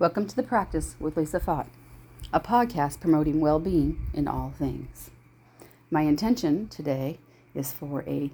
Welcome 0.00 0.26
to 0.28 0.34
the 0.34 0.42
Practice 0.42 0.96
with 0.98 1.18
Lisa 1.18 1.38
Fott, 1.40 1.66
a 2.32 2.40
podcast 2.40 3.00
promoting 3.00 3.38
well 3.38 3.58
being 3.58 4.06
in 4.14 4.26
all 4.26 4.54
things. 4.58 5.10
My 5.90 6.00
intention 6.00 6.68
today 6.68 7.18
is 7.54 7.70
for 7.70 8.02
a 8.06 8.30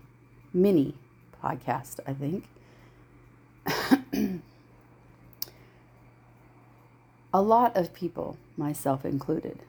mini 0.55 0.95
podcast, 1.43 1.99
I 2.07 2.13
think. 2.13 2.45
a 7.35 7.43
lot 7.43 7.77
of 7.77 7.93
people, 7.93 8.37
myself 8.57 9.05
included, 9.05 9.65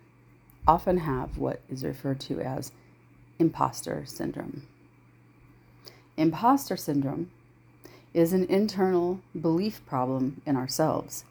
often 0.67 0.99
have 0.99 1.39
what 1.39 1.61
is 1.67 1.83
referred 1.83 2.19
to 2.19 2.39
as 2.41 2.71
imposter 3.39 4.03
syndrome. 4.05 4.67
Imposter 6.15 6.77
syndrome 6.77 7.31
is 8.13 8.33
an 8.33 8.45
internal 8.45 9.19
belief 9.41 9.83
problem 9.87 10.43
in 10.45 10.55
ourselves 10.55 11.25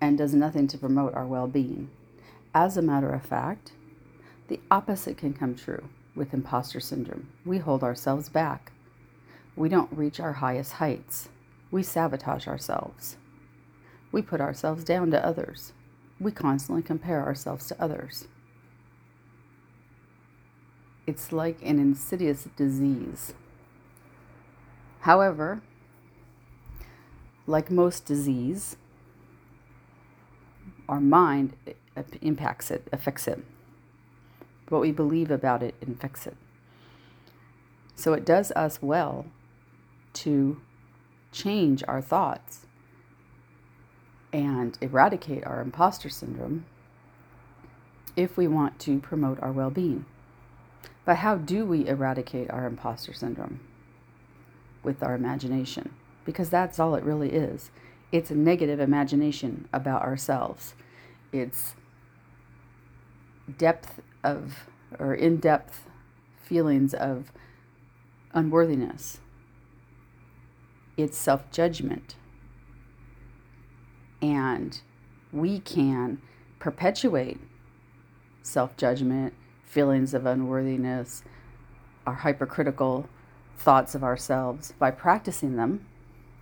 and 0.00 0.16
does 0.16 0.34
nothing 0.34 0.66
to 0.68 0.78
promote 0.78 1.14
our 1.14 1.26
well 1.26 1.46
being. 1.46 1.90
As 2.54 2.76
a 2.76 2.82
matter 2.82 3.10
of 3.10 3.24
fact, 3.24 3.72
the 4.48 4.60
opposite 4.70 5.16
can 5.16 5.32
come 5.32 5.54
true 5.54 5.88
with 6.14 6.34
imposter 6.34 6.80
syndrome. 6.80 7.28
We 7.44 7.58
hold 7.58 7.84
ourselves 7.84 8.28
back. 8.28 8.72
We 9.54 9.68
don't 9.68 9.92
reach 9.92 10.18
our 10.18 10.34
highest 10.34 10.74
heights. 10.74 11.28
We 11.70 11.82
sabotage 11.82 12.48
ourselves. 12.48 13.16
We 14.10 14.22
put 14.22 14.40
ourselves 14.40 14.82
down 14.82 15.10
to 15.12 15.24
others. 15.24 15.72
We 16.18 16.32
constantly 16.32 16.82
compare 16.82 17.24
ourselves 17.24 17.68
to 17.68 17.82
others. 17.82 18.26
It's 21.06 21.32
like 21.32 21.58
an 21.62 21.78
insidious 21.78 22.48
disease. 22.56 23.34
However, 25.00 25.62
like 27.46 27.70
most 27.70 28.04
disease, 28.04 28.76
our 30.90 31.00
mind 31.00 31.54
impacts 32.20 32.70
it, 32.70 32.88
affects 32.92 33.28
it. 33.28 33.38
What 34.68 34.80
we 34.80 34.90
believe 34.90 35.30
about 35.30 35.62
it 35.62 35.74
infects 35.80 36.26
it. 36.26 36.36
So 37.94 38.12
it 38.12 38.24
does 38.24 38.50
us 38.52 38.82
well 38.82 39.26
to 40.14 40.60
change 41.32 41.84
our 41.86 42.02
thoughts 42.02 42.66
and 44.32 44.76
eradicate 44.80 45.44
our 45.44 45.60
imposter 45.60 46.08
syndrome 46.08 46.66
if 48.16 48.36
we 48.36 48.48
want 48.48 48.78
to 48.80 48.98
promote 48.98 49.40
our 49.40 49.52
well 49.52 49.70
being. 49.70 50.04
But 51.04 51.18
how 51.18 51.36
do 51.36 51.64
we 51.64 51.86
eradicate 51.86 52.50
our 52.50 52.66
imposter 52.66 53.12
syndrome? 53.12 53.60
With 54.82 55.02
our 55.02 55.14
imagination, 55.14 55.94
because 56.24 56.50
that's 56.50 56.80
all 56.80 56.94
it 56.94 57.04
really 57.04 57.30
is. 57.30 57.70
It's 58.12 58.30
a 58.30 58.34
negative 58.34 58.80
imagination 58.80 59.68
about 59.72 60.02
ourselves. 60.02 60.74
It's 61.32 61.74
depth 63.56 64.00
of, 64.24 64.66
or 64.98 65.14
in 65.14 65.36
depth 65.36 65.88
feelings 66.42 66.92
of 66.92 67.30
unworthiness. 68.32 69.20
It's 70.96 71.16
self 71.16 71.50
judgment. 71.50 72.16
And 74.20 74.80
we 75.32 75.60
can 75.60 76.20
perpetuate 76.58 77.38
self 78.42 78.76
judgment, 78.76 79.34
feelings 79.64 80.14
of 80.14 80.26
unworthiness, 80.26 81.22
our 82.06 82.14
hypercritical 82.14 83.08
thoughts 83.56 83.94
of 83.94 84.02
ourselves 84.02 84.72
by 84.78 84.90
practicing 84.90 85.56
them 85.56 85.86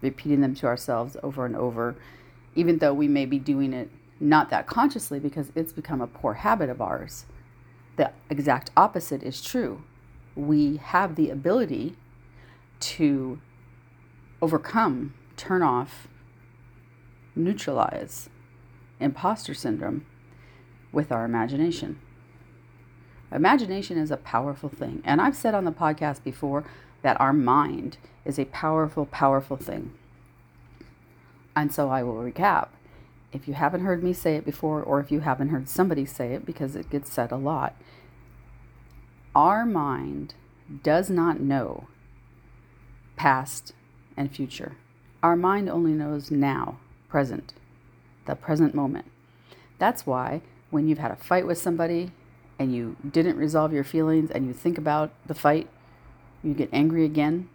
repeating 0.01 0.41
them 0.41 0.55
to 0.57 0.67
ourselves 0.67 1.17
over 1.23 1.45
and 1.47 1.57
over, 1.57 1.97
even 2.55 2.79
though 2.79 2.95
we 2.95 3.09
may 3.09 3.27
be 3.27 3.39
doing 3.39 3.73
it 3.73 3.91
not 4.21 4.51
that 4.51 4.67
consciously 4.67 5.21
because 5.21 5.53
it's 5.55 5.73
become 5.73 6.01
a 6.01 6.07
poor 6.07 6.35
habit 6.35 6.69
of 6.69 6.81
ours. 6.81 7.27
The 7.97 8.13
exact 8.31 8.71
opposite 8.77 9.23
is 9.23 9.41
true. 9.43 9.83
We 10.35 10.77
have 10.77 11.15
the 11.15 11.31
ability 11.31 11.97
to 12.81 13.41
overcome, 14.41 15.15
turn 15.37 15.63
off, 15.63 16.09
neutralize 17.35 18.29
imposter 19.01 19.55
syndrome 19.55 20.05
with 20.93 21.13
our 21.13 21.25
imagination. 21.25 21.99
Imagination 23.31 23.99
is 23.99 24.11
a 24.11 24.17
powerful 24.17 24.69
thing. 24.69 25.03
And 25.05 25.21
I've 25.21 25.37
said 25.37 25.55
on 25.55 25.65
the 25.65 25.73
podcast 25.73 26.25
before 26.25 26.65
that 27.03 27.21
our 27.21 27.33
mind 27.33 27.97
is 28.25 28.39
a 28.39 28.45
powerful, 28.47 29.07
powerful 29.07 29.57
thing. 29.57 29.93
And 31.57 31.73
so 31.73 31.89
I 31.91 32.03
will 32.03 32.15
recap. 32.15 32.69
If 33.33 33.47
you 33.47 33.55
haven't 33.55 33.85
heard 33.85 34.03
me 34.03 34.13
say 34.13 34.37
it 34.37 34.45
before, 34.45 34.83
or 34.83 35.01
if 35.01 35.11
you 35.11 35.21
haven't 35.21 35.49
heard 35.49 35.69
somebody 35.69 36.07
say 36.07 36.33
it, 36.35 36.47
because 36.47 36.77
it 36.77 36.91
gets 36.91 37.13
said 37.13 37.31
a 37.31 37.37
lot, 37.37 37.75
our 39.35 39.67
mind 39.67 40.35
does 40.83 41.11
not 41.11 41.41
know 41.41 41.87
past 43.17 43.73
and 44.17 44.31
future. 44.31 44.77
Our 45.23 45.37
mind 45.37 45.69
only 45.69 45.93
knows 45.93 46.31
now, 46.31 46.79
present, 47.09 47.53
the 48.27 48.35
present 48.35 48.75
moment. 48.75 49.07
That's 49.79 50.07
why 50.07 50.43
when 50.71 50.89
you've 50.89 50.99
had 50.99 51.11
a 51.11 51.17
fight 51.17 51.47
with 51.47 51.59
somebody 51.59 52.13
and 52.59 52.75
you 52.75 52.97
didn't 53.09 53.37
resolve 53.37 53.73
your 53.73 53.85
feelings 53.85 54.31
and 54.31 54.47
you 54.47 54.53
think 54.53 54.79
about 54.79 55.11
the 55.27 55.35
fight 55.35 55.69
you 56.43 56.55
get 56.55 56.69
angry 56.73 57.05
again. 57.05 57.49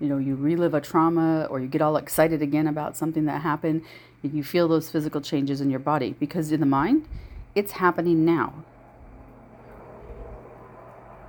You 0.00 0.08
know, 0.08 0.18
you 0.18 0.36
relive 0.36 0.74
a 0.74 0.80
trauma 0.80 1.46
or 1.50 1.60
you 1.60 1.66
get 1.66 1.82
all 1.82 1.96
excited 1.96 2.40
again 2.42 2.66
about 2.66 2.96
something 2.96 3.24
that 3.24 3.42
happened. 3.42 3.82
And 4.22 4.32
you 4.32 4.42
feel 4.42 4.68
those 4.68 4.90
physical 4.90 5.20
changes 5.20 5.60
in 5.60 5.70
your 5.70 5.80
body 5.80 6.14
because 6.18 6.52
in 6.52 6.60
the 6.60 6.66
mind, 6.66 7.06
it's 7.54 7.72
happening 7.72 8.24
now. 8.24 8.64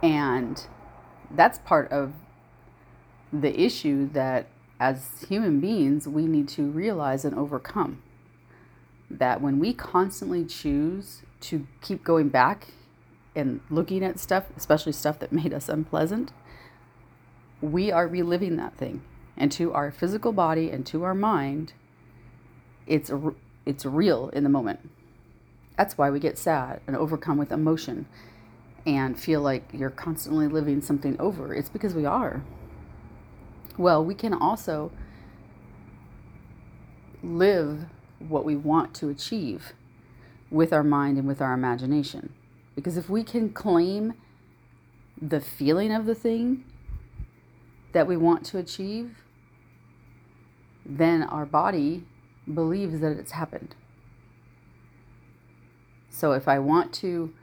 And 0.01 0.65
that's 1.31 1.59
part 1.59 1.91
of 1.91 2.13
the 3.31 3.59
issue 3.59 4.09
that 4.11 4.47
as 4.79 5.25
human 5.27 5.59
beings 5.59 6.07
we 6.07 6.25
need 6.25 6.47
to 6.49 6.63
realize 6.63 7.25
and 7.25 7.35
overcome. 7.37 8.01
That 9.09 9.41
when 9.41 9.59
we 9.59 9.73
constantly 9.73 10.45
choose 10.45 11.21
to 11.41 11.67
keep 11.81 12.03
going 12.03 12.29
back 12.29 12.67
and 13.35 13.59
looking 13.69 14.03
at 14.03 14.19
stuff, 14.19 14.45
especially 14.55 14.93
stuff 14.93 15.19
that 15.19 15.31
made 15.33 15.53
us 15.53 15.67
unpleasant, 15.69 16.31
we 17.61 17.91
are 17.91 18.07
reliving 18.07 18.55
that 18.57 18.75
thing. 18.75 19.01
And 19.37 19.51
to 19.53 19.73
our 19.73 19.91
physical 19.91 20.31
body 20.31 20.69
and 20.69 20.85
to 20.87 21.03
our 21.03 21.15
mind, 21.15 21.73
it's, 22.85 23.11
it's 23.65 23.85
real 23.85 24.29
in 24.29 24.43
the 24.43 24.49
moment. 24.49 24.89
That's 25.77 25.97
why 25.97 26.09
we 26.09 26.19
get 26.19 26.37
sad 26.37 26.81
and 26.87 26.95
overcome 26.95 27.37
with 27.37 27.51
emotion 27.51 28.05
and 28.85 29.19
feel 29.19 29.41
like 29.41 29.63
you're 29.71 29.89
constantly 29.89 30.47
living 30.47 30.81
something 30.81 31.15
over. 31.19 31.53
It's 31.53 31.69
because 31.69 31.93
we 31.93 32.05
are. 32.05 32.43
Well, 33.77 34.03
we 34.03 34.13
can 34.13 34.33
also 34.33 34.91
live 37.23 37.85
what 38.19 38.43
we 38.43 38.55
want 38.55 38.93
to 38.95 39.09
achieve 39.09 39.73
with 40.51 40.73
our 40.73 40.83
mind 40.83 41.17
and 41.17 41.27
with 41.27 41.41
our 41.41 41.53
imagination. 41.53 42.33
Because 42.75 42.97
if 42.97 43.09
we 43.09 43.23
can 43.23 43.49
claim 43.49 44.13
the 45.21 45.39
feeling 45.39 45.93
of 45.93 46.05
the 46.05 46.15
thing 46.15 46.65
that 47.91 48.07
we 48.07 48.17
want 48.17 48.45
to 48.45 48.57
achieve, 48.57 49.17
then 50.85 51.23
our 51.23 51.45
body 51.45 52.03
believes 52.51 52.99
that 52.99 53.11
it's 53.11 53.31
happened. 53.31 53.75
So 56.09 56.33
if 56.33 56.47
I 56.47 56.59
want 56.59 56.93
to 56.95 57.33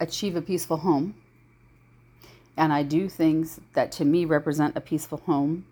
achieve 0.00 0.36
a 0.36 0.42
peaceful 0.42 0.78
home, 0.78 1.14
and 2.56 2.72
I 2.72 2.82
do 2.82 3.08
things 3.08 3.60
that 3.74 3.92
to 3.92 4.04
me 4.04 4.24
represent 4.24 4.76
a 4.76 4.80
peaceful 4.80 5.18
home 5.18 5.66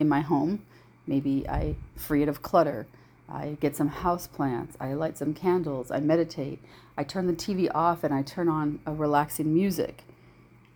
in 0.00 0.08
my 0.08 0.20
home, 0.20 0.64
maybe 1.06 1.48
I 1.48 1.76
free 1.96 2.22
it 2.22 2.28
of 2.28 2.42
clutter. 2.42 2.86
I 3.28 3.56
get 3.60 3.76
some 3.76 3.88
house 3.88 4.26
plants. 4.26 4.76
I 4.80 4.92
light 4.94 5.16
some 5.18 5.34
candles. 5.34 5.90
I 5.90 6.00
meditate. 6.00 6.60
I 6.96 7.04
turn 7.04 7.26
the 7.26 7.32
TV 7.32 7.70
off 7.74 8.04
and 8.04 8.12
I 8.12 8.22
turn 8.22 8.48
on 8.48 8.80
a 8.86 8.92
relaxing 8.92 9.54
music. 9.54 10.04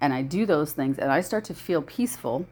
And 0.00 0.12
I 0.12 0.22
do 0.22 0.46
those 0.46 0.72
things 0.72 0.98
and 0.98 1.12
I 1.12 1.20
start 1.20 1.44
to 1.44 1.54
feel 1.54 1.82
peaceful. 1.82 2.46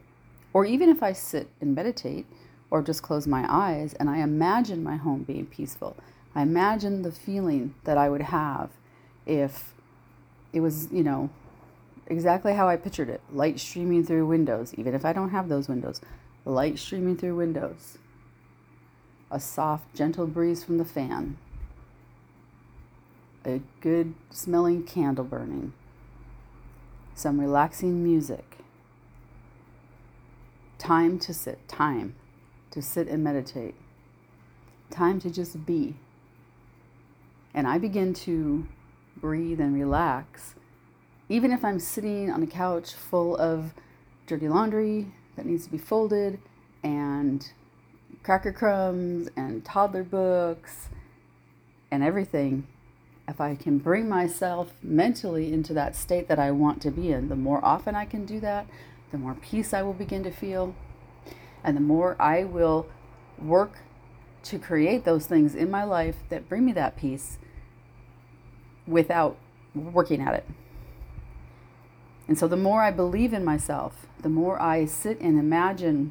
Or 0.52 0.64
even 0.64 0.88
if 0.88 1.02
I 1.02 1.12
sit 1.12 1.48
and 1.60 1.74
meditate 1.74 2.26
or 2.70 2.82
just 2.82 3.02
close 3.02 3.26
my 3.26 3.46
eyes 3.48 3.94
and 3.94 4.10
I 4.10 4.18
imagine 4.18 4.82
my 4.82 4.96
home 4.96 5.22
being 5.22 5.46
peaceful, 5.46 5.96
I 6.34 6.42
imagine 6.42 7.02
the 7.02 7.12
feeling 7.12 7.74
that 7.84 7.96
I 7.96 8.08
would 8.08 8.22
have 8.22 8.70
if 9.24 9.72
it 10.52 10.60
was, 10.60 10.88
you 10.92 11.02
know, 11.02 11.30
exactly 12.06 12.54
how 12.54 12.68
I 12.68 12.76
pictured 12.76 13.08
it 13.08 13.20
light 13.32 13.58
streaming 13.58 14.04
through 14.04 14.26
windows, 14.26 14.74
even 14.74 14.94
if 14.94 15.04
I 15.04 15.12
don't 15.12 15.30
have 15.30 15.48
those 15.48 15.68
windows, 15.68 16.00
light 16.44 16.78
streaming 16.78 17.16
through 17.16 17.36
windows 17.36 17.98
a 19.30 19.40
soft, 19.40 19.94
gentle 19.94 20.26
breeze 20.26 20.62
from 20.62 20.78
the 20.78 20.84
fan, 20.84 21.36
a 23.44 23.60
good 23.80 24.14
smelling 24.30 24.82
candle 24.84 25.24
burning, 25.24 25.72
some 27.14 27.40
relaxing 27.40 28.02
music. 28.02 28.58
Time 30.78 31.18
to 31.18 31.32
sit, 31.32 31.66
time, 31.68 32.14
to 32.70 32.82
sit 32.82 33.08
and 33.08 33.24
meditate, 33.24 33.74
time 34.90 35.20
to 35.20 35.30
just 35.30 35.66
be. 35.66 35.96
And 37.54 37.66
I 37.66 37.78
begin 37.78 38.12
to 38.14 38.66
breathe 39.16 39.60
and 39.60 39.74
relax, 39.74 40.54
even 41.28 41.50
if 41.50 41.64
I'm 41.64 41.80
sitting 41.80 42.30
on 42.30 42.42
a 42.42 42.46
couch 42.46 42.92
full 42.92 43.36
of 43.38 43.72
dirty 44.26 44.48
laundry 44.48 45.12
that 45.36 45.46
needs 45.46 45.64
to 45.64 45.70
be 45.70 45.78
folded 45.78 46.38
and 46.82 47.50
cracker 48.26 48.50
crumbs 48.50 49.28
and 49.36 49.64
toddler 49.64 50.02
books 50.02 50.88
and 51.92 52.02
everything, 52.02 52.66
if 53.28 53.40
I 53.40 53.54
can 53.54 53.78
bring 53.78 54.08
myself 54.08 54.72
mentally 54.82 55.52
into 55.52 55.72
that 55.74 55.94
state 55.94 56.26
that 56.26 56.40
I 56.40 56.50
want 56.50 56.82
to 56.82 56.90
be 56.90 57.12
in, 57.12 57.28
the 57.28 57.36
more 57.36 57.64
often 57.64 57.94
I 57.94 58.04
can 58.04 58.26
do 58.26 58.40
that, 58.40 58.66
the 59.12 59.18
more 59.18 59.34
peace 59.34 59.72
I 59.72 59.82
will 59.82 59.92
begin 59.92 60.24
to 60.24 60.32
feel, 60.32 60.74
and 61.62 61.76
the 61.76 61.80
more 61.80 62.16
I 62.18 62.42
will 62.42 62.88
work 63.40 63.78
to 64.42 64.58
create 64.58 65.04
those 65.04 65.26
things 65.26 65.54
in 65.54 65.70
my 65.70 65.84
life 65.84 66.16
that 66.28 66.48
bring 66.48 66.64
me 66.64 66.72
that 66.72 66.96
peace 66.96 67.38
without 68.88 69.36
working 69.72 70.20
at 70.20 70.34
it. 70.34 70.48
And 72.26 72.36
so 72.36 72.48
the 72.48 72.56
more 72.56 72.82
I 72.82 72.90
believe 72.90 73.32
in 73.32 73.44
myself, 73.44 74.04
the 74.20 74.28
more 74.28 74.60
I 74.60 74.84
sit 74.84 75.20
and 75.20 75.38
imagine 75.38 76.10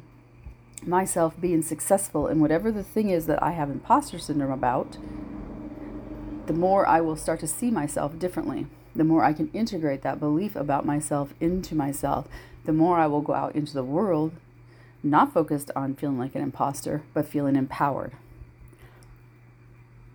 myself 0.82 1.40
being 1.40 1.62
successful 1.62 2.28
in 2.28 2.40
whatever 2.40 2.70
the 2.70 2.82
thing 2.82 3.10
is 3.10 3.26
that 3.26 3.42
I 3.42 3.52
have 3.52 3.70
imposter 3.70 4.18
syndrome 4.18 4.52
about, 4.52 4.98
the 6.46 6.52
more 6.52 6.86
I 6.86 7.00
will 7.00 7.16
start 7.16 7.40
to 7.40 7.46
see 7.46 7.70
myself 7.70 8.18
differently. 8.18 8.66
The 8.94 9.04
more 9.04 9.24
I 9.24 9.32
can 9.32 9.50
integrate 9.52 10.02
that 10.02 10.20
belief 10.20 10.56
about 10.56 10.86
myself 10.86 11.34
into 11.40 11.74
myself, 11.74 12.28
the 12.64 12.72
more 12.72 12.98
I 12.98 13.06
will 13.06 13.20
go 13.20 13.34
out 13.34 13.54
into 13.54 13.74
the 13.74 13.84
world, 13.84 14.32
not 15.02 15.32
focused 15.34 15.70
on 15.76 15.94
feeling 15.94 16.18
like 16.18 16.34
an 16.34 16.42
imposter, 16.42 17.02
but 17.12 17.28
feeling 17.28 17.56
empowered. 17.56 18.12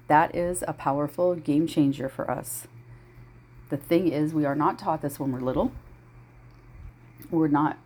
That 0.08 0.36
is 0.36 0.64
a 0.68 0.74
powerful 0.74 1.36
game 1.36 1.68
changer 1.68 2.10
for 2.10 2.30
us. 2.30 2.68
The 3.70 3.78
thing 3.78 4.10
is, 4.10 4.34
we 4.34 4.46
are 4.46 4.56
not 4.56 4.78
taught 4.78 5.02
this 5.02 5.20
when 5.20 5.32
we're 5.32 5.40
little. 5.40 5.72
We're 7.30 7.48
not 7.48 7.78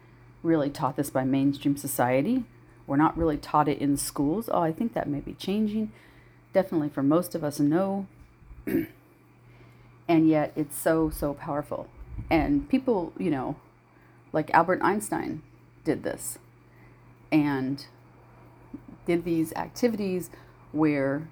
really 0.42 0.70
taught 0.70 0.96
this 0.96 1.10
by 1.10 1.24
mainstream 1.26 1.78
society. 1.78 2.46
We're 2.88 2.98
not 2.98 3.18
really 3.18 3.38
taught 3.38 3.68
it 3.68 3.80
in 3.80 3.98
schools. 3.98 4.50
Oh, 4.52 4.62
I 4.62 4.72
think 4.72 4.94
that 4.94 5.10
may 5.10 5.20
be 5.20 5.34
changing. 5.34 5.92
Definitely 6.54 6.90
for 6.90 7.04
most 7.04 7.36
of 7.36 7.44
us, 7.44 7.60
no. 7.60 8.08
and 10.08 10.30
yet 10.30 10.54
it's 10.56 10.78
so, 10.78 11.10
so 11.10 11.34
powerful. 11.34 11.88
And 12.30 12.70
people, 12.70 13.14
you 13.18 13.32
know, 13.32 13.56
like 14.32 14.52
Albert 14.54 14.80
Einstein 14.82 15.42
did 15.84 16.04
this 16.04 16.38
and 17.32 17.86
did 19.06 19.24
these 19.24 19.54
activities 19.54 20.30
where 20.72 21.28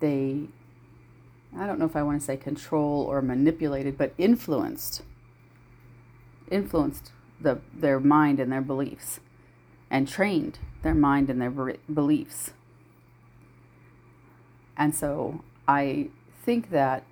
they 0.00 0.48
I 1.56 1.66
don't 1.66 1.78
know 1.78 1.84
if 1.84 1.96
I 1.96 2.02
want 2.02 2.20
to 2.20 2.24
say 2.24 2.36
control 2.36 3.02
or 3.02 3.20
manipulated, 3.20 3.98
but 3.98 4.14
influenced 4.18 5.02
influenced 6.50 7.12
the 7.40 7.60
their 7.74 7.98
mind 8.00 8.38
and 8.38 8.52
their 8.52 8.60
beliefs 8.60 9.20
and 9.90 10.06
trained 10.06 10.58
their 10.82 10.94
mind 10.94 11.28
and 11.28 11.40
their 11.40 11.50
beliefs. 11.92 12.52
And 14.76 14.94
so 14.94 15.42
I 15.66 16.08
think 16.42 16.70
that 16.70 17.04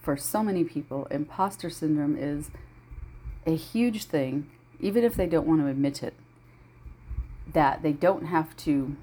for 0.00 0.16
so 0.16 0.42
many 0.42 0.64
people, 0.64 1.06
imposter 1.10 1.70
syndrome 1.70 2.16
is 2.16 2.50
a 3.46 3.56
huge 3.56 4.04
thing, 4.04 4.50
even 4.80 5.04
if 5.04 5.14
they 5.14 5.26
don't 5.26 5.46
want 5.46 5.60
to 5.60 5.66
admit 5.66 6.02
it, 6.02 6.14
that 7.52 7.82
they 7.82 7.92
don't 7.92 8.26
have 8.26 8.56
to 8.58 8.96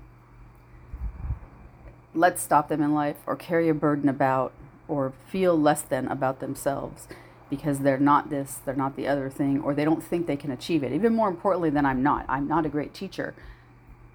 let 2.14 2.40
stop 2.40 2.70
them 2.70 2.82
in 2.82 2.94
life 2.94 3.18
or 3.26 3.36
carry 3.36 3.70
a 3.70 3.74
burden 3.74 4.10
about 4.10 4.52
or 4.88 5.14
feel 5.28 5.60
less 5.60 5.82
than 5.82 6.08
about 6.08 6.40
themselves 6.40 7.08
because 7.50 7.80
they're 7.80 7.98
not 7.98 8.30
this, 8.30 8.60
they're 8.66 8.76
not 8.76 8.96
the 8.96 9.08
other 9.08 9.30
thing, 9.30 9.62
or 9.62 9.74
they 9.74 9.86
don't 9.86 10.04
think 10.04 10.28
they 10.28 10.38
can 10.38 10.52
achieve 10.52 10.84
it. 10.84 10.92
Even 10.92 11.14
more 11.14 11.28
importantly 11.28 11.70
than 11.70 11.86
I'm 11.86 12.04
not. 12.04 12.26
I'm 12.30 12.48
not 12.48 12.66
a 12.66 12.70
great 12.70 12.94
teacher. 12.94 13.34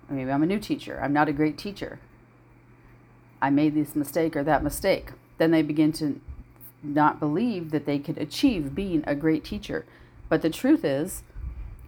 Maybe 0.09 0.31
I'm 0.31 0.43
a 0.43 0.47
new 0.47 0.59
teacher. 0.59 1.01
I'm 1.03 1.13
not 1.13 1.29
a 1.29 1.33
great 1.33 1.59
teacher. 1.59 1.99
I 3.41 3.51
made 3.51 3.75
this 3.75 3.97
mistake 3.97 4.37
or 4.37 4.45
that 4.45 4.63
mistake. 4.63 5.13
Then 5.39 5.51
they 5.51 5.63
begin 5.63 5.93
to 5.95 6.21
not 6.83 7.19
believe 7.19 7.71
that 7.71 7.87
they 7.87 7.99
could 7.99 8.19
achieve 8.19 8.75
being 8.75 9.03
a 9.07 9.15
great 9.15 9.45
teacher. 9.45 9.85
But 10.29 10.43
the 10.43 10.51
truth 10.51 10.85
is, 10.85 11.23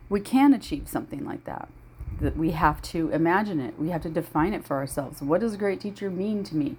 we 0.09 0.21
can 0.21 0.53
achieve 0.53 0.89
something 0.89 1.25
like 1.25 1.45
that. 1.45 1.69
That 2.21 2.37
we 2.37 2.53
have 2.53 2.81
to 2.83 3.11
imagine 3.11 3.61
it. 3.61 3.79
We 3.79 3.91
have 3.91 4.03
to 4.03 4.09
define 4.09 4.55
it 4.55 4.65
for 4.65 4.77
ourselves. 4.77 5.21
What 5.21 5.41
does 5.41 5.55
a 5.55 5.59
great 5.59 5.81
teacher 5.81 6.11
mean 6.11 6.45
to 6.45 6.57
me? 6.57 6.77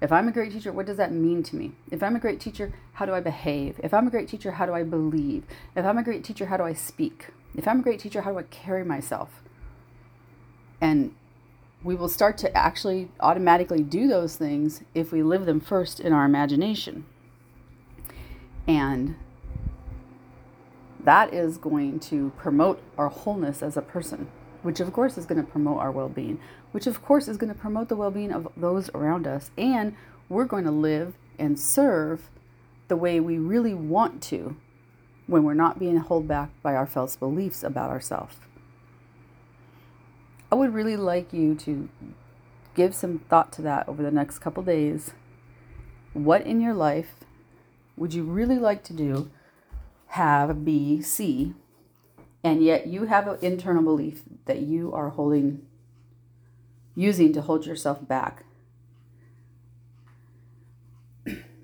If 0.00 0.10
I'm 0.10 0.28
a 0.28 0.32
great 0.32 0.52
teacher, 0.52 0.72
what 0.72 0.86
does 0.86 0.96
that 0.96 1.12
mean 1.12 1.42
to 1.42 1.56
me? 1.56 1.72
If 1.90 2.02
I'm 2.02 2.16
a 2.16 2.20
great 2.20 2.40
teacher, 2.40 2.72
how 2.94 3.04
do 3.04 3.12
I 3.12 3.20
behave? 3.20 3.78
If 3.82 3.92
I'm 3.92 4.06
a 4.06 4.10
great 4.10 4.28
teacher, 4.28 4.52
how 4.52 4.64
do 4.64 4.72
I 4.72 4.82
believe? 4.82 5.44
If 5.76 5.84
I'm 5.84 5.98
a 5.98 6.02
great 6.02 6.24
teacher, 6.24 6.46
how 6.46 6.56
do 6.56 6.62
I 6.62 6.72
speak? 6.72 7.28
If 7.54 7.68
I'm 7.68 7.80
a 7.80 7.82
great 7.82 8.00
teacher, 8.00 8.22
how 8.22 8.32
do 8.32 8.38
I 8.38 8.44
carry 8.44 8.84
myself? 8.84 9.42
And 10.80 11.14
we 11.82 11.94
will 11.94 12.08
start 12.08 12.38
to 12.38 12.56
actually 12.56 13.10
automatically 13.20 13.82
do 13.82 14.08
those 14.08 14.36
things 14.36 14.82
if 14.94 15.12
we 15.12 15.22
live 15.22 15.44
them 15.44 15.60
first 15.60 16.00
in 16.00 16.12
our 16.12 16.24
imagination. 16.24 17.04
And 18.66 19.16
that 21.04 21.32
is 21.34 21.58
going 21.58 22.00
to 22.00 22.32
promote 22.36 22.82
our 22.96 23.08
wholeness 23.08 23.62
as 23.62 23.76
a 23.76 23.82
person, 23.82 24.28
which 24.62 24.80
of 24.80 24.92
course 24.92 25.16
is 25.16 25.26
going 25.26 25.42
to 25.42 25.50
promote 25.50 25.78
our 25.78 25.90
well 25.90 26.08
being, 26.08 26.40
which 26.72 26.86
of 26.86 27.02
course 27.02 27.28
is 27.28 27.36
going 27.36 27.52
to 27.52 27.58
promote 27.58 27.88
the 27.88 27.96
well 27.96 28.10
being 28.10 28.32
of 28.32 28.48
those 28.56 28.90
around 28.94 29.26
us. 29.26 29.50
And 29.56 29.94
we're 30.28 30.44
going 30.44 30.64
to 30.64 30.70
live 30.70 31.14
and 31.38 31.58
serve 31.58 32.30
the 32.88 32.96
way 32.96 33.20
we 33.20 33.38
really 33.38 33.74
want 33.74 34.22
to 34.24 34.56
when 35.26 35.44
we're 35.44 35.54
not 35.54 35.78
being 35.78 35.96
held 35.96 36.26
back 36.26 36.50
by 36.62 36.74
our 36.74 36.86
false 36.86 37.16
beliefs 37.16 37.62
about 37.62 37.90
ourselves. 37.90 38.36
I 40.50 40.56
would 40.56 40.74
really 40.74 40.96
like 40.96 41.32
you 41.32 41.54
to 41.56 41.88
give 42.74 42.94
some 42.94 43.20
thought 43.20 43.52
to 43.52 43.62
that 43.62 43.88
over 43.88 44.02
the 44.02 44.10
next 44.10 44.40
couple 44.40 44.62
days. 44.64 45.12
What 46.12 46.44
in 46.44 46.60
your 46.60 46.74
life 46.74 47.14
would 47.96 48.12
you 48.12 48.24
really 48.24 48.58
like 48.58 48.82
to 48.84 48.92
do, 48.92 49.30
have, 50.08 50.64
be, 50.64 51.00
see, 51.02 51.54
and 52.42 52.62
yet 52.62 52.86
you 52.86 53.04
have 53.04 53.28
an 53.28 53.38
internal 53.42 53.82
belief 53.82 54.22
that 54.46 54.60
you 54.60 54.92
are 54.92 55.10
holding, 55.10 55.66
using 56.94 57.32
to 57.32 57.42
hold 57.42 57.66
yourself 57.66 58.06
back? 58.06 58.44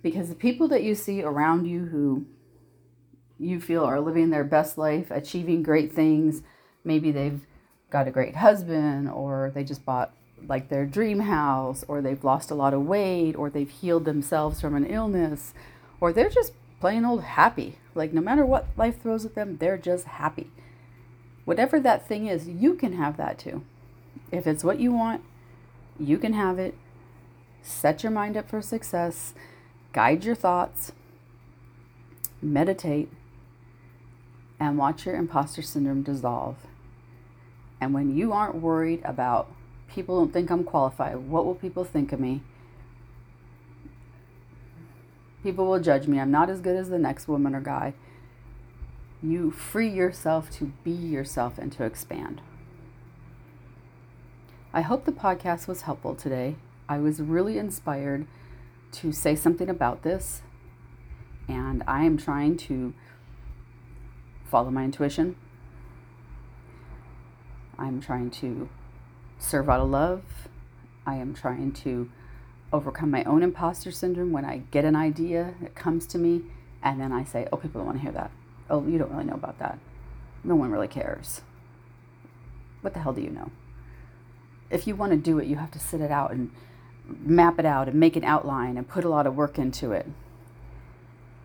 because 0.07 0.29
the 0.29 0.37
people 0.37 0.69
that 0.69 0.85
you 0.85 0.95
see 0.95 1.21
around 1.21 1.67
you 1.67 1.87
who 1.87 2.25
you 3.41 3.61
feel 3.61 3.83
are 3.83 3.99
living 3.99 4.31
their 4.31 4.45
best 4.45 4.79
life, 4.79 5.11
achieving 5.11 5.65
great 5.65 5.93
things, 5.93 6.43
maybe 6.85 7.11
they've 7.11 7.45
got 7.91 8.07
a 8.07 8.13
great 8.13 8.37
husband 8.37 9.11
or 9.11 9.51
they 9.53 9.65
just 9.65 9.85
bought 9.85 10.13
like 10.47 10.69
their 10.69 10.87
dream 10.87 11.19
house 11.19 11.85
or 11.89 12.01
they've 12.01 12.23
lost 12.23 12.53
a 12.53 12.55
lot 12.55 12.73
of 12.73 12.87
weight 12.87 13.35
or 13.35 13.51
they've 13.51 13.69
healed 13.69 14.05
themselves 14.05 14.61
from 14.61 14.77
an 14.77 14.87
illness 14.87 15.53
or 16.01 16.13
they're 16.13 16.29
just 16.29 16.53
plain 16.79 17.05
old 17.05 17.25
happy. 17.25 17.77
Like 17.97 18.13
no 18.13 18.21
matter 18.21 18.47
what 18.47 18.69
life 18.77 19.03
throws 19.03 19.25
at 19.25 19.35
them, 19.35 19.57
they're 19.57 19.77
just 19.77 20.05
happy. 20.07 20.53
Whatever 21.47 21.81
that 21.81 22.07
thing 22.07 22.27
is, 22.27 22.49
you 22.49 22.75
can 22.75 22.93
have 22.95 23.17
that 23.17 23.39
too. 23.39 23.63
If 24.31 24.47
it's 24.47 24.65
what 24.65 24.81
you 24.81 24.93
want, 24.93 25.23
you 25.99 26.19
can 26.19 26.35
have 26.35 26.59
it. 26.59 26.75
Set 27.63 28.03
your 28.03 28.13
mind 28.13 28.37
up 28.37 28.51
for 28.51 28.61
success. 28.61 29.33
Guide 29.93 30.25
your 30.25 30.35
thoughts. 30.35 30.93
Meditate 32.43 33.11
and 34.59 34.77
watch 34.77 35.07
your 35.07 35.15
imposter 35.15 35.63
syndrome 35.63 36.03
dissolve. 36.03 36.57
And 37.81 37.95
when 37.95 38.17
you 38.17 38.33
aren't 38.33 38.57
worried 38.57 39.01
about 39.05 39.53
people 39.89 40.19
don't 40.19 40.33
think 40.33 40.51
I'm 40.51 40.65
qualified, 40.65 41.17
what 41.17 41.47
will 41.47 41.55
people 41.55 41.85
think 41.85 42.13
of 42.13 42.19
me? 42.19 42.43
People 45.45 45.67
will 45.67 45.81
judge 45.81 46.09
me. 46.09 46.19
I'm 46.19 46.33
not 46.33 46.51
as 46.51 46.61
good 46.61 46.77
as 46.77 46.89
the 46.89 46.99
next 46.99 47.29
woman 47.29 47.55
or 47.55 47.61
guy. 47.61 47.95
You 49.23 49.51
free 49.51 49.89
yourself 49.89 50.51
to 50.59 50.73
be 50.85 50.91
yourself 50.91 51.59
and 51.59 51.73
to 51.73 51.85
expand. 51.85 52.41
I 54.73 54.83
hope 54.83 55.05
the 55.05 55.13
podcast 55.13 55.67
was 55.67 55.83
helpful 55.83 56.15
today. 56.15 56.57
I 56.89 56.99
was 56.99 57.21
really 57.21 57.59
inspired 57.59 58.27
to 58.93 59.13
say 59.13 59.35
something 59.35 59.69
about 59.69 60.03
this, 60.03 60.43
and 61.49 61.83
I 61.87 62.05
am 62.05 62.17
trying 62.17 62.57
to 62.59 62.95
follow 64.45 64.71
my 64.71 64.85
intuition, 64.85 65.37
I'm 67.79 68.01
trying 68.01 68.31
to 68.31 68.69
serve 69.39 69.69
out 69.69 69.81
of 69.81 69.91
love. 69.91 70.23
I 71.07 71.17
am 71.17 71.35
trying 71.35 71.73
to 71.73 72.11
overcome 72.73 73.11
my 73.11 73.23
own 73.25 73.43
imposter 73.43 73.91
syndrome 73.91 74.33
when 74.33 74.45
I 74.45 74.63
get 74.71 74.85
an 74.85 74.97
idea, 74.97 75.55
that 75.61 75.75
comes 75.75 76.07
to 76.09 76.19
me, 76.19 76.43
and 76.83 77.01
then 77.01 77.13
I 77.13 77.25
say, 77.25 77.47
Oh, 77.53 77.57
people 77.57 77.85
want 77.85 77.99
to 77.99 78.03
hear 78.03 78.13
that. 78.13 78.31
Oh, 78.69 78.85
you 78.87 78.99
don't 78.99 79.11
really 79.11 79.25
know 79.25 79.35
about 79.35 79.59
that. 79.59 79.79
no 80.45 80.55
one 80.55 80.71
really 80.71 80.89
cares. 80.89 81.43
What 82.81 82.95
the 82.95 83.01
hell 83.01 83.13
do 83.13 83.21
you 83.21 83.31
know? 83.31 83.51
If 84.71 84.87
you 84.87 84.95
want 84.95 85.13
to 85.13 85.19
do 85.19 85.39
it, 85.39 85.47
you 85.47 85.57
have 85.57 85.71
to 85.73 85.79
sit 85.79 86.01
it 86.01 86.11
out 86.11 86.31
and 86.33 86.51
map 87.09 87.59
it 87.59 87.65
out 87.65 87.89
and 87.89 87.99
make 87.99 88.17
an 88.17 88.25
outline 88.25 88.77
and 88.77 88.89
put 88.89 89.05
a 89.05 89.09
lot 89.09 89.27
of 89.27 89.35
work 89.35 89.59
into 89.59 89.93
it. 89.93 90.07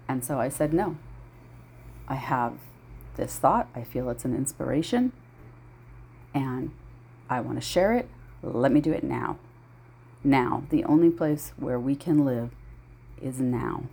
And 0.08 0.24
so 0.24 0.40
I 0.40 0.50
said, 0.50 0.74
no. 0.74 0.98
I 2.08 2.16
have 2.16 2.54
this 3.16 3.38
thought. 3.38 3.70
I 3.76 3.84
feel 3.84 4.10
it's 4.10 4.26
an 4.26 4.36
inspiration. 4.36 5.14
And 6.34 6.72
I 7.30 7.42
want 7.42 7.58
to 7.58 7.62
share 7.62 7.94
it. 7.94 8.10
Let 8.44 8.72
me 8.72 8.82
do 8.82 8.92
it 8.92 9.04
now. 9.04 9.38
Now, 10.24 10.64
the 10.70 10.84
only 10.84 11.10
place 11.10 11.54
where 11.58 11.80
we 11.80 11.96
can 11.96 12.26
live 12.26 12.52
is 13.22 13.40
now. 13.40 13.84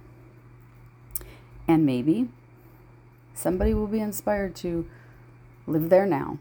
And 1.66 1.84
maybe 1.84 2.28
somebody 3.38 3.72
will 3.72 3.86
be 3.86 4.00
inspired 4.00 4.56
to 4.56 4.86
live 5.66 5.90
there 5.90 6.06
now, 6.06 6.38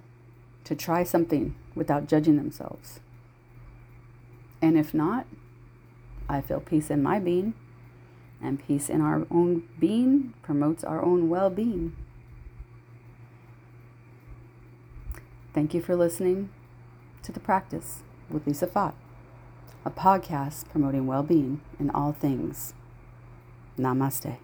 to 0.64 0.76
try 0.76 1.04
something 1.04 1.56
without 1.76 2.08
judging 2.08 2.38
themselves. 2.38 3.00
And 4.62 4.78
if 4.78 4.94
not, 4.94 5.28
I 6.28 6.42
feel 6.42 6.60
peace 6.60 6.90
in 6.90 7.04
my 7.04 7.20
being, 7.20 7.54
and 8.42 8.66
peace 8.66 8.90
in 8.90 9.02
our 9.02 9.28
own 9.30 9.68
being 9.80 10.34
promotes 10.42 10.84
our 10.84 11.04
own 11.04 11.30
well 11.30 11.50
being. 11.50 11.96
Thank 15.54 15.74
you 15.74 15.82
for 15.82 15.96
listening 15.96 16.50
to 17.24 17.32
The 17.32 17.40
Practice 17.40 18.04
with 18.30 18.46
Lisa 18.48 18.68
Fott, 18.68 18.94
a 19.86 19.92
podcast 19.92 20.70
promoting 20.70 21.08
well 21.08 21.24
being 21.24 21.62
in 21.80 21.90
all 21.90 22.12
things. 22.12 22.74
Namaste. 23.78 24.38